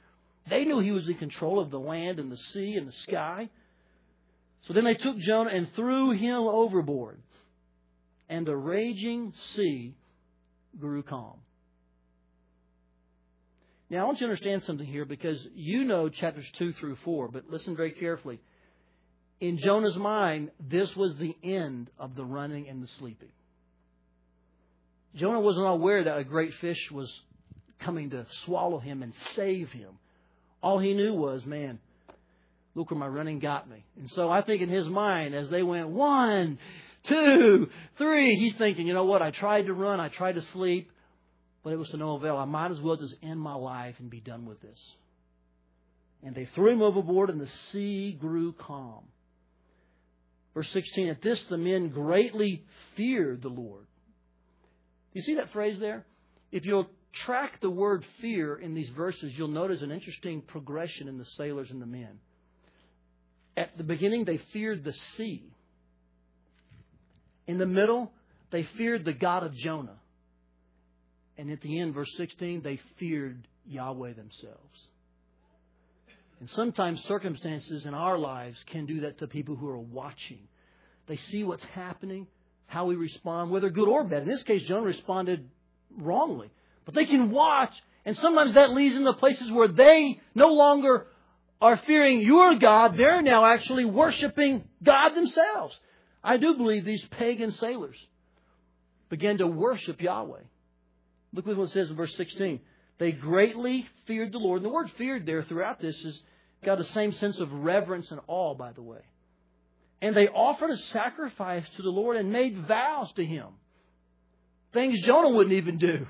[0.49, 3.49] They knew he was in control of the land and the sea and the sky.
[4.63, 7.19] So then they took Jonah and threw him overboard.
[8.31, 9.93] And the raging sea
[10.79, 11.35] grew calm.
[13.89, 17.27] Now, I want you to understand something here because you know chapters 2 through 4,
[17.27, 18.39] but listen very carefully.
[19.41, 23.27] In Jonah's mind, this was the end of the running and the sleeping.
[25.15, 27.13] Jonah wasn't aware that a great fish was
[27.81, 29.99] coming to swallow him and save him.
[30.63, 31.79] All he knew was, man,
[32.75, 33.83] look where my running got me.
[33.99, 36.59] And so I think in his mind, as they went one,
[37.03, 39.21] two, three, he's thinking, you know what?
[39.21, 40.91] I tried to run, I tried to sleep,
[41.63, 42.37] but it was to no avail.
[42.37, 44.79] I might as well just end my life and be done with this.
[46.23, 49.03] And they threw him overboard, and the sea grew calm.
[50.53, 52.63] Verse 16 At this, the men greatly
[52.95, 53.85] feared the Lord.
[55.13, 56.05] You see that phrase there?
[56.51, 56.89] If you'll
[57.25, 61.71] track the word fear in these verses, you'll notice an interesting progression in the sailors
[61.71, 62.19] and the men.
[63.57, 65.51] At the beginning, they feared the sea.
[67.51, 68.13] In the middle,
[68.51, 69.97] they feared the God of Jonah.
[71.37, 74.79] And at the end, verse 16, they feared Yahweh themselves.
[76.39, 80.47] And sometimes circumstances in our lives can do that to people who are watching.
[81.07, 82.27] They see what's happening,
[82.67, 84.21] how we respond, whether good or bad.
[84.21, 85.49] In this case, Jonah responded
[85.97, 86.51] wrongly.
[86.85, 87.73] But they can watch,
[88.05, 91.07] and sometimes that leads into places where they no longer
[91.59, 92.95] are fearing your God.
[92.95, 95.77] They're now actually worshiping God themselves.
[96.23, 97.97] I do believe these pagan sailors
[99.09, 100.41] began to worship Yahweh.
[101.33, 102.59] Look what it says in verse 16.
[102.97, 104.61] They greatly feared the Lord.
[104.61, 106.21] And the word feared there throughout this has
[106.63, 108.99] got the same sense of reverence and awe, by the way.
[110.01, 113.47] And they offered a sacrifice to the Lord and made vows to Him.
[114.73, 116.07] Things Jonah wouldn't even do.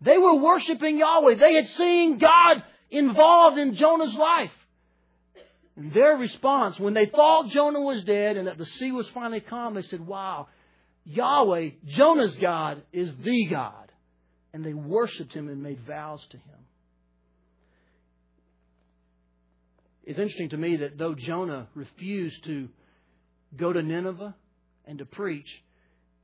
[0.00, 1.34] They were worshiping Yahweh.
[1.36, 4.52] They had seen God involved in Jonah's life.
[5.76, 9.40] And their response, when they thought Jonah was dead and that the sea was finally
[9.40, 10.48] calm, they said, Wow,
[11.04, 13.92] Yahweh, Jonah's God, is the God.
[14.54, 16.56] And they worshiped him and made vows to him.
[20.04, 22.68] It's interesting to me that though Jonah refused to
[23.56, 24.34] go to Nineveh
[24.86, 25.48] and to preach,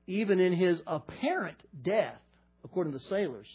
[0.07, 2.17] even in his apparent death,
[2.65, 3.49] according to the sailors,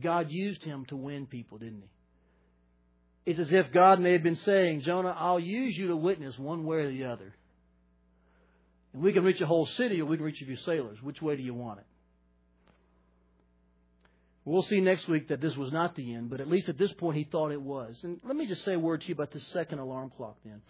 [0.00, 1.91] God used him to win people, didn't he?
[3.24, 6.64] It's as if God may have been saying, Jonah, I'll use you to witness one
[6.64, 7.34] way or the other.
[8.92, 11.00] And we can reach a whole city or we can reach a few sailors.
[11.02, 11.86] Which way do you want it?
[14.44, 16.92] We'll see next week that this was not the end, but at least at this
[16.94, 18.00] point he thought it was.
[18.02, 20.60] And let me just say a word to you about this second alarm clock then.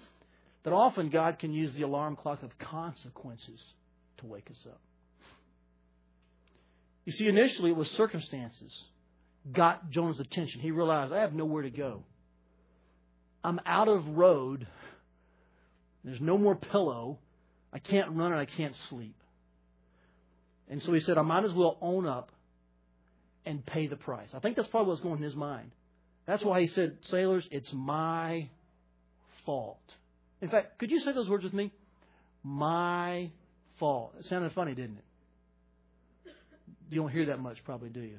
[0.65, 3.61] That often God can use the alarm clock of consequences
[4.19, 4.81] to wake us up.
[7.07, 8.85] You see, initially it was circumstances
[9.51, 10.61] got Jonah's attention.
[10.61, 12.05] He realized, I have nowhere to go.
[13.45, 14.67] I'm out of road.
[16.05, 17.19] There's no more pillow.
[17.73, 19.17] I can't run and I can't sleep.
[20.69, 22.31] And so he said, I might as well own up
[23.45, 24.29] and pay the price.
[24.35, 25.71] I think that's probably what's going in his mind.
[26.27, 28.49] That's why he said, Sailors, it's my
[29.45, 29.81] fault.
[30.41, 31.73] In fact, could you say those words with me?
[32.45, 33.31] My
[33.79, 34.15] fault.
[34.19, 36.33] It sounded funny, didn't it?
[36.91, 38.19] You don't hear that much, probably, do you?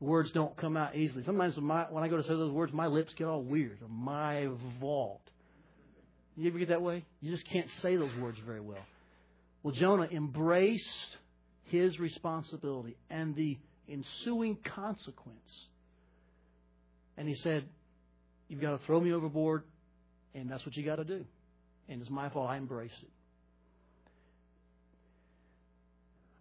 [0.00, 1.22] Words don't come out easily.
[1.24, 3.78] Sometimes when, my, when I go to say those words, my lips get all weird.
[3.88, 4.48] My
[4.80, 5.20] vault.
[6.36, 7.04] You ever get that way?
[7.20, 8.82] You just can't say those words very well.
[9.62, 11.16] Well, Jonah embraced
[11.64, 13.58] his responsibility and the
[13.88, 15.66] ensuing consequence.
[17.18, 17.68] And he said,
[18.48, 19.62] You've got to throw me overboard,
[20.34, 21.24] and that's what you got to do.
[21.88, 22.50] And it's my fault.
[22.50, 23.08] I embrace it.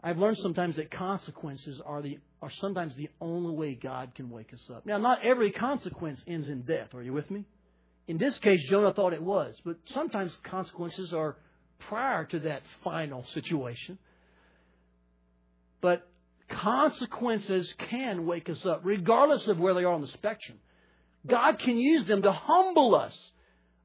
[0.02, 4.54] I've learned sometimes that consequences are the are sometimes the only way God can wake
[4.54, 4.86] us up.
[4.86, 6.94] Now, not every consequence ends in death.
[6.94, 7.46] Are you with me?
[8.08, 11.36] In this case, Jonah thought it was, but sometimes consequences are
[11.80, 13.98] prior to that final situation.
[15.82, 16.08] But
[16.50, 20.58] consequences can wake us up, regardless of where they are on the spectrum.
[21.28, 23.16] God can use them to humble us.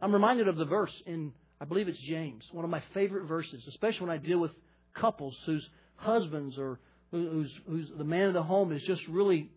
[0.01, 3.65] I'm reminded of the verse in, I believe it's James, one of my favorite verses,
[3.69, 4.53] especially when I deal with
[4.95, 6.79] couples whose husbands or
[7.11, 9.51] who's, who's the man of the home is just really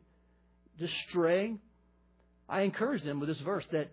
[0.80, 1.60] just straying,
[2.48, 3.92] I encourage them with this verse that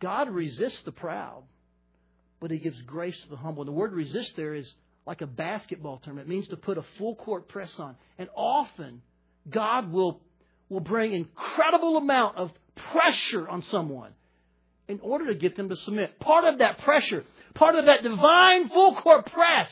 [0.00, 1.42] God resists the proud,
[2.40, 3.62] but He gives grace to the humble.
[3.62, 4.72] And the word resist there is
[5.06, 6.18] like a basketball term.
[6.18, 7.96] It means to put a full court press on.
[8.18, 9.02] And often,
[9.48, 10.20] God will,
[10.68, 14.12] will bring incredible amount of pressure on someone
[14.88, 16.18] in order to get them to submit.
[16.18, 17.24] Part of that pressure,
[17.54, 19.70] part of that divine full court press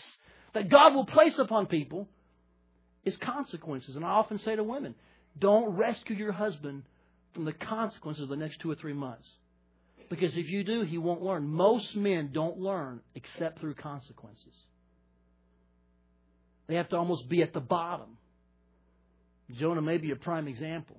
[0.54, 2.08] that God will place upon people
[3.04, 3.96] is consequences.
[3.96, 4.94] And I often say to women,
[5.38, 6.82] don't rescue your husband
[7.34, 9.28] from the consequences of the next two or three months.
[10.08, 11.46] Because if you do, he won't learn.
[11.46, 14.52] Most men don't learn except through consequences.
[16.66, 18.16] They have to almost be at the bottom.
[19.52, 20.96] Jonah may be a prime example.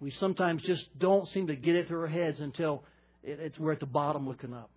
[0.00, 2.84] We sometimes just don't seem to get it through our heads until
[3.22, 4.70] it's we're at the bottom looking up.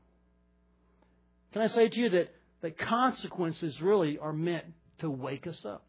[1.52, 4.66] Can I say to you that, that consequences really are meant
[5.00, 5.86] to wake us up?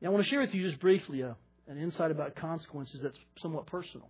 [0.00, 1.34] Now, I want to share with you just briefly a, uh,
[1.68, 4.08] an insight about consequences that's somewhat personal.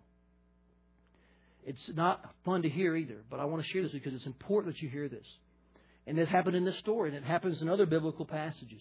[1.67, 4.75] It's not fun to hear either, but I want to share this because it's important
[4.75, 5.27] that you hear this.
[6.07, 8.81] And this happened in this story, and it happens in other biblical passages.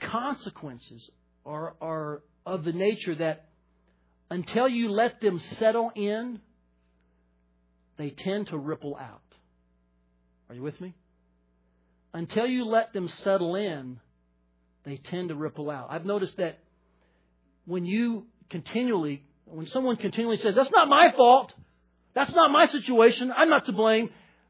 [0.00, 1.10] Consequences
[1.44, 3.48] are, are of the nature that
[4.30, 6.40] until you let them settle in,
[7.98, 9.20] they tend to ripple out.
[10.48, 10.94] Are you with me?
[12.16, 14.00] Until you let them settle in,
[14.84, 15.88] they tend to ripple out.
[15.90, 16.58] I've noticed that
[17.66, 21.52] when you continually, when someone continually says, that's not my fault,
[22.14, 24.08] that's not my situation, I'm not to blame,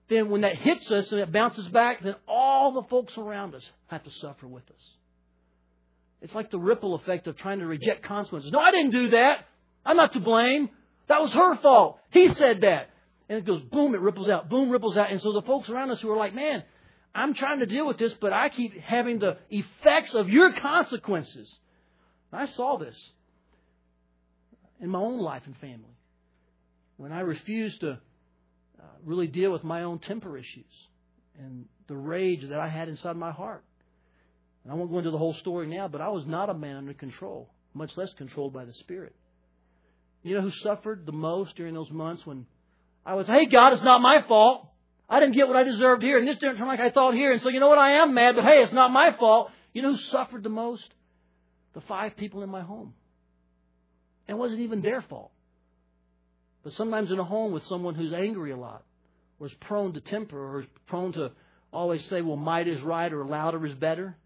[0.09, 3.69] then when that hits us and it bounces back, then all the folks around us
[3.89, 4.91] have to suffer with us.
[6.23, 8.53] It's like the ripple effect of trying to reject consequences.
[8.53, 9.45] No, I didn't do that.
[9.85, 10.71] I'm not to blame.
[11.09, 11.99] That was her fault.
[12.11, 12.91] He said that.
[13.29, 15.11] And it goes boom, it ripples out, boom, ripples out.
[15.11, 16.63] And so the folks around us who are like, man,
[17.17, 21.53] I'm trying to deal with this, but I keep having the effects of your consequences.
[22.33, 22.97] I saw this
[24.81, 25.97] in my own life and family
[26.99, 30.65] when I refused to uh, really deal with my own temper issues
[31.39, 33.65] and the rage that I had inside my heart.
[34.65, 36.77] And I won't go into the whole story now, but I was not a man
[36.77, 39.15] under control, much less controlled by the Spirit.
[40.23, 42.47] You know who suffered the most during those months when
[43.05, 44.69] I was, hey, God, it's not my fault.
[45.09, 47.33] I didn't get what I deserved here, and this didn't turn like I thought here,
[47.33, 47.79] and so you know what?
[47.79, 49.51] I am mad, but hey, it's not my fault.
[49.73, 50.89] You know who suffered the most?
[51.75, 52.95] The five people in my home.
[54.27, 55.31] And It wasn't even their fault.
[56.65, 58.83] But sometimes in a home with someone who's angry a lot,
[59.39, 61.31] or is prone to temper, or is prone to
[61.73, 64.17] always say, well, might is right or louder is better,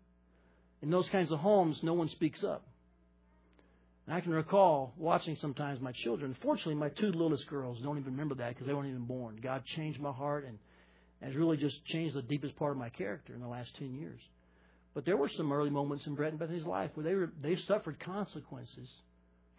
[0.83, 2.64] in those kinds of homes, no one speaks up.
[4.07, 6.35] And I can recall watching sometimes my children.
[6.43, 9.38] Fortunately, my two littlest girls don't even remember that because they weren't even born.
[9.43, 10.59] God changed my heart and
[11.23, 14.21] has really just changed the deepest part of my character in the last 10 years.
[14.95, 17.57] But there were some early moments in Brett and Bethany's life where they, were, they
[17.69, 18.89] suffered consequences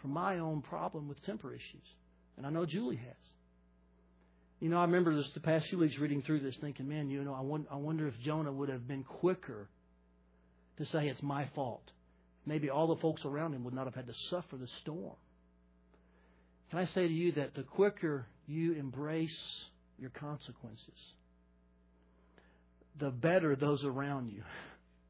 [0.02, 1.88] from my own problem with temper issues.
[2.38, 3.16] And I know Julie has.
[4.60, 7.24] You know, I remember this the past few weeks reading through this, thinking, man, you
[7.24, 9.68] know, I wonder, I wonder if Jonah would have been quicker
[10.78, 11.84] to say it's my fault.
[12.46, 15.16] Maybe all the folks around him would not have had to suffer the storm.
[16.70, 19.66] Can I say to you that the quicker you embrace
[19.98, 20.88] your consequences,
[23.00, 24.44] the better those around you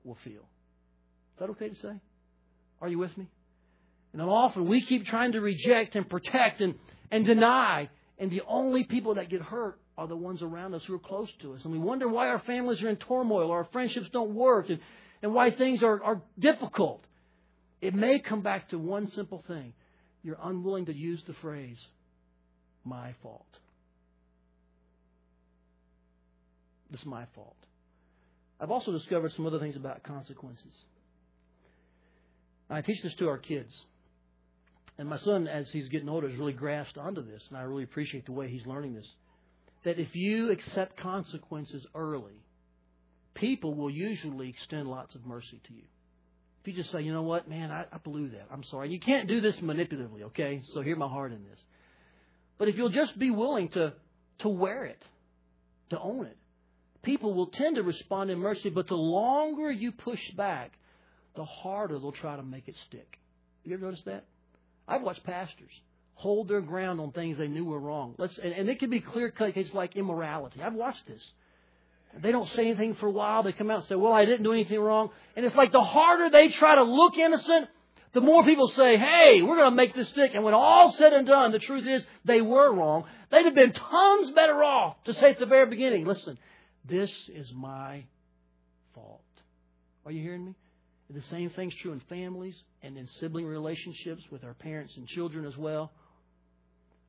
[0.04, 0.34] will feel.
[0.34, 1.94] Is that okay to say?
[2.82, 3.28] Are you with me?
[4.13, 6.76] And often we keep trying to reject and protect and,
[7.12, 7.89] and deny,
[8.20, 11.30] and the only people that get hurt are the ones around us who are close
[11.41, 11.62] to us.
[11.63, 14.80] And we wonder why our families are in turmoil, or our friendships don't work, and,
[15.22, 17.04] and why things are, are difficult.
[17.82, 19.74] It may come back to one simple thing
[20.24, 21.80] you're unwilling to use the phrase,
[22.86, 23.46] my fault.
[26.94, 27.56] It's my fault.
[28.62, 30.74] I've also discovered some other things about consequences.
[32.69, 33.74] I teach this to our kids.
[34.97, 37.84] And my son, as he's getting older, has really grasped onto this, and I really
[37.84, 39.08] appreciate the way he's learning this.
[39.84, 42.43] That if you accept consequences early,
[43.34, 45.84] people will usually extend lots of mercy to you.
[46.62, 48.45] If you just say, you know what, man, I, I blew that.
[48.52, 48.91] I'm sorry.
[48.91, 50.62] You can't do this manipulatively, okay?
[50.74, 51.60] So hear my heart in this.
[52.60, 53.93] But if you'll just be willing to,
[54.39, 55.02] to wear it,
[55.89, 56.38] to own it,
[57.04, 60.72] people will tend to respond in mercy, but the longer you push back,
[61.36, 63.20] the harder they'll try to make it stick.
[63.64, 64.26] You ever notice that?
[64.88, 65.72] I've watched pastors
[66.22, 68.14] hold their ground on things they knew were wrong.
[68.20, 70.62] Let's, and, and it can be clear cut cases like immorality.
[70.62, 71.24] I've watched this.
[72.22, 73.42] They don't say anything for a while.
[73.42, 75.10] They come out and say, well, I didn't do anything wrong.
[75.36, 77.70] And it's like the harder they try to look innocent,
[78.14, 80.32] the more people say, hey, we're going to make this stick.
[80.36, 83.06] And when all said and done, the truth is they were wrong.
[83.32, 86.38] They'd have been tons better off to say at the very beginning, listen,
[86.86, 88.04] this is my
[88.94, 89.22] fault.
[90.06, 90.56] Are you hearing me?
[91.10, 95.46] The same thing's true in families and in sibling relationships with our parents and children
[95.46, 95.91] as well.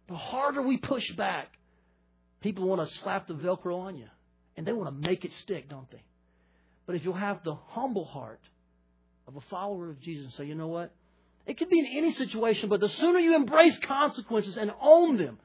[0.09, 1.49] The harder we push back,
[2.41, 4.09] people want to slap the Velcro on you.
[4.57, 6.03] And they want to make it stick, don't they?
[6.85, 8.41] But if you'll have the humble heart
[9.29, 10.93] of a follower of Jesus and say, you know what?
[11.47, 15.39] It could be in any situation, but the sooner you embrace consequences and own them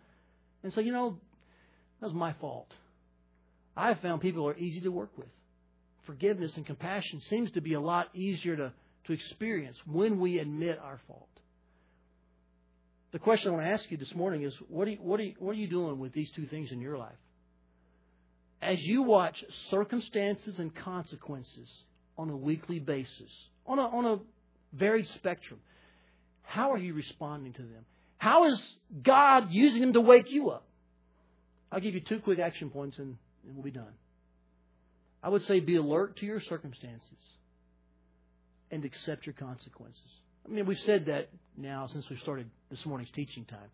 [0.63, 1.17] and say, you know,
[1.99, 2.73] that was my fault.
[3.77, 5.29] I have found people are easy to work with.
[6.05, 8.73] Forgiveness and compassion seems to be a lot easier to,
[9.05, 11.27] to experience when we admit our fault.
[13.11, 15.23] The question I want to ask you this morning is what are you, what, are
[15.23, 17.15] you, what are you doing with these two things in your life?
[18.61, 21.71] as you watch circumstances and consequences
[22.17, 23.31] on a weekly basis,
[23.65, 24.19] on a, on a
[24.73, 25.59] varied spectrum,
[26.41, 27.85] how are you responding to them?
[28.17, 30.63] How is God using them to wake you up?
[31.71, 33.93] I'll give you two quick action points and, and we'll be done.
[35.23, 37.17] I would say be alert to your circumstances
[38.69, 40.03] and accept your consequences.
[40.45, 43.69] I mean, we've said that now since we started this morning's teaching time.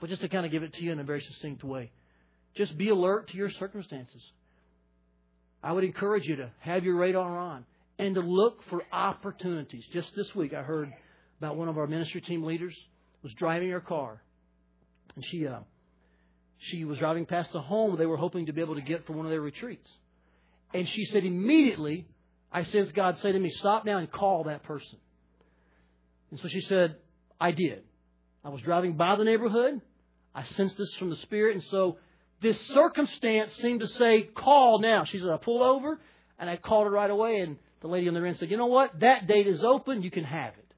[0.00, 1.90] But just to kind of give it to you in a very succinct way.
[2.54, 4.22] Just be alert to your circumstances.
[5.62, 7.64] I would encourage you to have your radar on
[7.98, 9.84] and to look for opportunities.
[9.92, 10.90] Just this week, I heard
[11.38, 12.74] about one of our ministry team leaders
[13.22, 14.22] was driving her car,
[15.14, 15.60] and she uh,
[16.60, 19.12] she was driving past the home they were hoping to be able to get for
[19.12, 19.90] one of their retreats,
[20.72, 22.06] and she said immediately,
[22.52, 24.98] I sensed God say to me, "Stop now and call that person."
[26.30, 26.96] And so she said,
[27.40, 27.82] "I did.
[28.44, 29.80] I was driving by the neighborhood.
[30.34, 31.98] I sensed this from the Spirit, and so."
[32.40, 35.04] this circumstance seemed to say, call now.
[35.04, 35.98] She said, I pulled over
[36.38, 37.40] and I called her right away.
[37.40, 38.98] And the lady on the end said, you know what?
[39.00, 40.02] That date is open.
[40.02, 40.74] You can have it.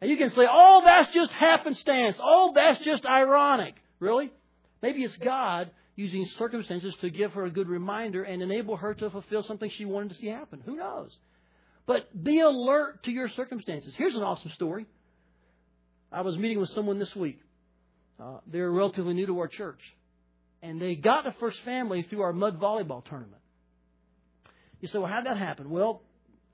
[0.00, 2.18] And you can say, oh, that's just happenstance.
[2.20, 3.74] Oh, that's just ironic.
[3.98, 4.30] Really?
[4.84, 9.08] Maybe it's God using circumstances to give her a good reminder and enable her to
[9.08, 10.60] fulfill something she wanted to see happen.
[10.66, 11.10] Who knows?
[11.86, 13.94] But be alert to your circumstances.
[13.96, 14.84] Here's an awesome story.
[16.12, 17.40] I was meeting with someone this week.
[18.22, 19.80] Uh, they're relatively new to our church.
[20.60, 23.40] And they got to First Family through our mud volleyball tournament.
[24.82, 25.70] You say, well, how'd that happen?
[25.70, 26.02] Well,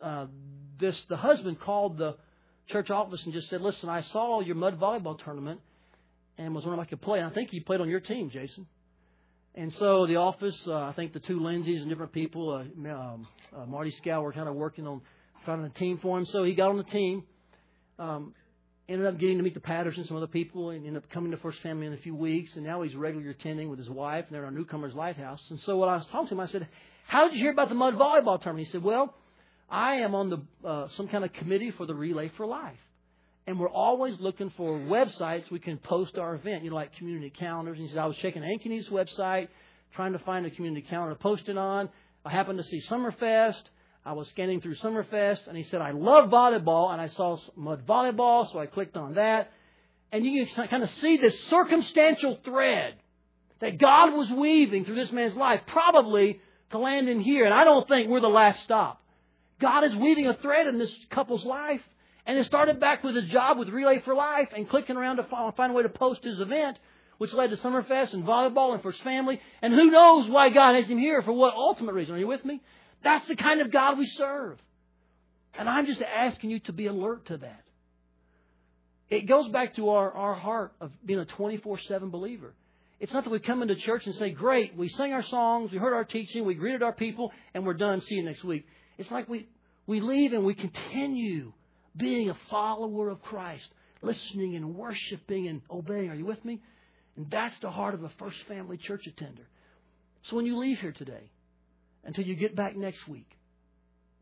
[0.00, 0.26] uh,
[0.78, 2.14] this the husband called the
[2.68, 5.60] church office and just said, listen, I saw your mud volleyball tournament
[6.40, 7.22] and was wondering if I could play.
[7.22, 8.66] I think he played on your team, Jason.
[9.54, 13.28] And so the office, uh, I think the two Lindsays and different people, uh, um,
[13.54, 15.02] uh, Marty Scow were kind of working on
[15.44, 16.24] finding a team for him.
[16.26, 17.24] So he got on the team.
[17.98, 18.34] Um,
[18.88, 21.36] ended up getting to meet the Pattersons, some other people, and ended up coming to
[21.36, 22.56] First Family in a few weeks.
[22.56, 25.42] And now he's regularly attending with his wife, and they're at our Newcomers Lighthouse.
[25.50, 26.66] And so when I was talking to him, I said,
[27.06, 29.14] "How did you hear about the mud volleyball tournament?" He said, "Well,
[29.68, 32.78] I am on the uh, some kind of committee for the Relay for Life."
[33.50, 37.30] And we're always looking for websites we can post our event, you know, like community
[37.30, 37.78] calendars.
[37.78, 39.48] And he said, I was checking Ankeny's website,
[39.96, 41.88] trying to find a community calendar to post it on.
[42.24, 43.60] I happened to see Summerfest.
[44.06, 47.84] I was scanning through Summerfest, and he said, I love volleyball, and I saw mud
[47.88, 49.50] volleyball, so I clicked on that.
[50.12, 52.94] And you can kind of see this circumstantial thread
[53.58, 56.40] that God was weaving through this man's life, probably
[56.70, 57.46] to land him here.
[57.46, 59.02] And I don't think we're the last stop.
[59.60, 61.82] God is weaving a thread in this couple's life.
[62.30, 65.24] And it started back with his job with Relay for Life and clicking around to
[65.56, 66.78] find a way to post his event,
[67.18, 69.40] which led to Summerfest and volleyball and First Family.
[69.60, 72.14] And who knows why God has him here for what ultimate reason.
[72.14, 72.62] Are you with me?
[73.02, 74.60] That's the kind of God we serve.
[75.58, 77.64] And I'm just asking you to be alert to that.
[79.08, 82.54] It goes back to our, our heart of being a 24 7 believer.
[83.00, 85.78] It's not that we come into church and say, Great, we sang our songs, we
[85.78, 88.00] heard our teaching, we greeted our people, and we're done.
[88.00, 88.68] See you next week.
[88.98, 89.48] It's like we,
[89.88, 91.54] we leave and we continue
[91.96, 93.68] being a follower of Christ,
[94.02, 96.10] listening and worshiping and obeying.
[96.10, 96.60] Are you with me?
[97.16, 99.46] And that's the heart of a First Family church attender.
[100.24, 101.30] So when you leave here today,
[102.04, 103.28] until you get back next week.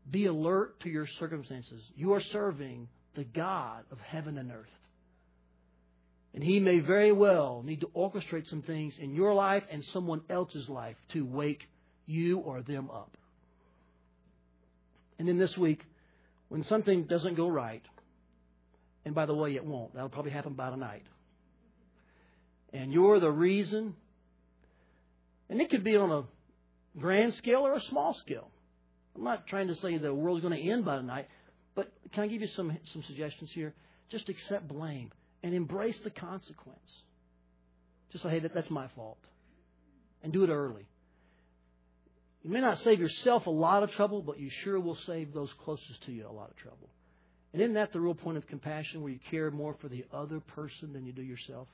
[0.09, 1.81] Be alert to your circumstances.
[1.95, 4.67] You are serving the God of heaven and earth.
[6.33, 10.21] And He may very well need to orchestrate some things in your life and someone
[10.29, 11.63] else's life to wake
[12.05, 13.15] you or them up.
[15.17, 15.81] And then this week,
[16.49, 17.83] when something doesn't go right,
[19.05, 21.03] and by the way, it won't, that'll probably happen by tonight,
[22.73, 23.95] and you're the reason,
[25.49, 26.23] and it could be on a
[26.99, 28.49] grand scale or a small scale.
[29.15, 31.27] I'm not trying to say the world's going to end by tonight,
[31.75, 33.73] but can I give you some, some suggestions here?
[34.09, 35.11] Just accept blame
[35.43, 36.79] and embrace the consequence.
[38.11, 39.19] Just say, hey, that, that's my fault.
[40.23, 40.87] And do it early.
[42.43, 45.51] You may not save yourself a lot of trouble, but you sure will save those
[45.63, 46.89] closest to you a lot of trouble.
[47.51, 50.39] And isn't that the real point of compassion, where you care more for the other
[50.39, 51.67] person than you do yourself?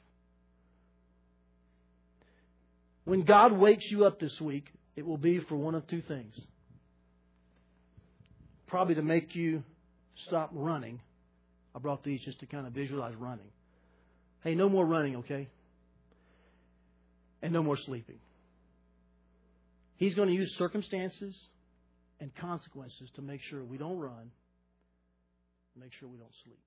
[3.03, 6.39] When God wakes you up this week, it will be for one of two things.
[8.68, 9.63] Probably to make you
[10.26, 10.99] stop running.
[11.76, 13.45] I brought these just to kind of visualize running.
[14.43, 15.47] Hey, no more running, okay?
[17.41, 18.18] And no more sleeping.
[19.97, 21.35] He's going to use circumstances
[22.19, 24.31] and consequences to make sure we don't run,
[25.75, 26.59] make sure we don't sleep.